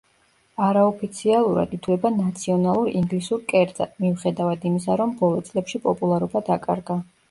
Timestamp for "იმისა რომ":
4.75-5.17